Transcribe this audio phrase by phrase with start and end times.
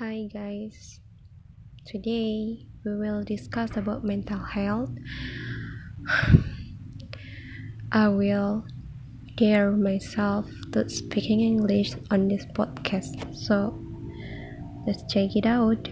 [0.00, 0.98] Hi guys.
[1.84, 4.88] Today we will discuss about mental health.
[7.92, 8.64] I will
[9.36, 13.36] dare myself to speaking English on this podcast.
[13.36, 13.76] So
[14.86, 15.90] let's check it out.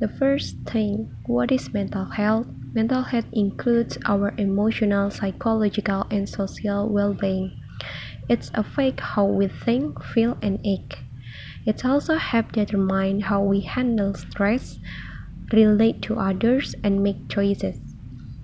[0.00, 2.48] The first thing, what is mental health?
[2.74, 7.54] Mental health includes our emotional, psychological, and social well-being.
[8.28, 10.98] It's affect how we think, feel, and act.
[11.66, 14.78] It also helps determine how we handle stress,
[15.52, 17.76] relate to others, and make choices.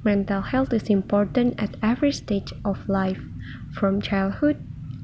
[0.05, 3.21] Mental health is important at every stage of life,
[3.73, 4.57] from childhood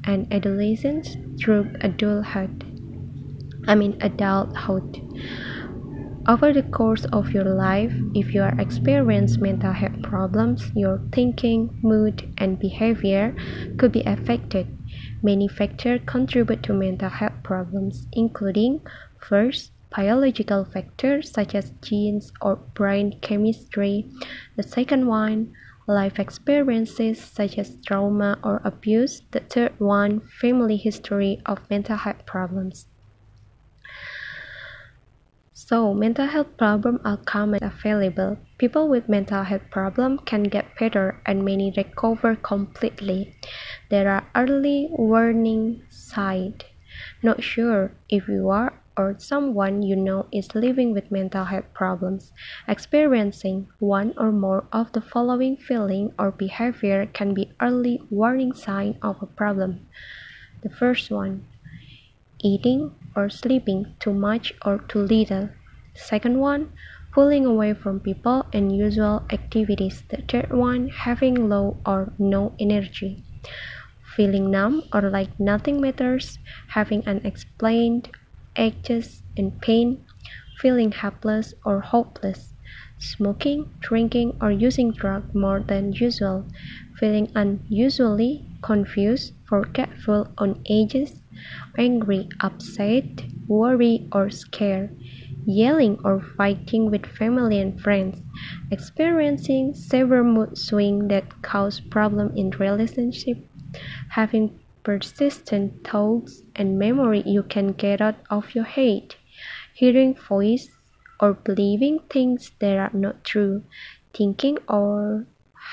[0.05, 2.63] and adolescence through adulthood.
[3.67, 5.01] I mean adulthood.
[6.27, 11.69] Over the course of your life, if you are experiencing mental health problems, your thinking,
[11.83, 13.35] mood, and behavior
[13.77, 14.67] could be affected.
[15.23, 18.81] Many factors contribute to mental health problems, including
[19.19, 24.05] first, biological factors such as genes or brain chemistry.
[24.55, 25.53] The second one,
[25.87, 29.21] life experiences such as trauma or abuse.
[29.31, 32.87] The third one, family history of mental health problems.
[35.65, 38.37] So, mental health problems are common and available.
[38.59, 43.33] People with mental health problems can get better and many recover completely.
[43.89, 46.61] There are early warning signs.
[47.23, 52.31] Not sure if you are or someone you know is living with mental health problems.
[52.67, 58.99] Experiencing one or more of the following feeling or behavior can be early warning sign
[59.01, 59.87] of a problem.
[60.61, 61.47] The first one,
[62.39, 65.49] eating or sleeping too much or too little.
[65.93, 66.71] Second one,
[67.13, 70.03] pulling away from people and usual activities.
[70.09, 73.23] The third one, having low or no energy.
[74.15, 76.39] Feeling numb or like nothing matters,
[76.69, 78.11] having unexplained
[78.55, 80.03] aches and pain,
[80.59, 82.53] feeling helpless or hopeless,
[82.97, 86.45] smoking, drinking, or using drugs more than usual,
[86.97, 91.21] feeling unusually confused, forgetful on ages,
[91.77, 94.97] angry, upset, worried, or scared,
[95.45, 98.21] yelling or fighting with family and friends,
[98.71, 103.37] experiencing severe mood swings that cause problems in relationship,
[104.09, 109.15] having persistent thoughts and memory you can get out of your head,
[109.73, 110.69] hearing voice
[111.19, 113.63] or believing things that are not true,
[114.13, 115.25] thinking or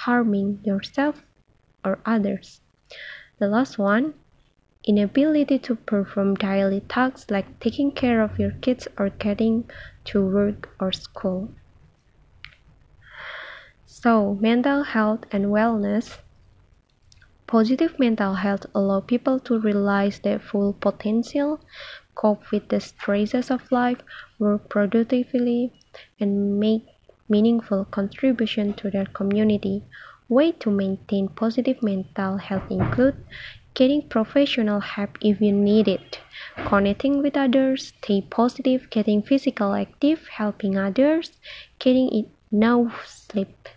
[0.04, 1.22] harming yourself
[1.84, 2.60] or others.
[3.38, 4.14] The last one,
[4.84, 9.70] inability to perform daily tasks like taking care of your kids or getting
[10.04, 11.48] to work or school.
[13.86, 16.18] So, mental health and wellness.
[17.46, 21.60] Positive mental health allow people to realize their full potential,
[22.14, 23.98] cope with the stresses of life,
[24.38, 25.72] work productively,
[26.18, 26.86] and make
[27.28, 29.84] meaningful contribution to their community.
[30.28, 33.22] Way to maintain positive mental health include
[33.74, 36.20] getting professional help if you need it,
[36.66, 41.38] connecting with others, stay positive, getting physical active, helping others,
[41.78, 43.68] getting enough sleep,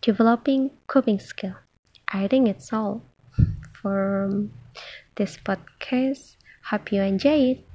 [0.00, 1.54] developing coping skill.
[2.08, 3.02] I think it's all
[3.72, 4.48] for
[5.16, 6.36] this podcast.
[6.70, 7.73] Hope you enjoy it.